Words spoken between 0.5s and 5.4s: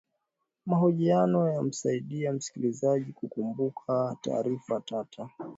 mahojiana yanamsaidia msikilizaji kukumbuka taarifa tata